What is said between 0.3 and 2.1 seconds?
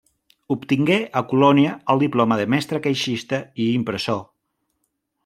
Obtingué a Colònia el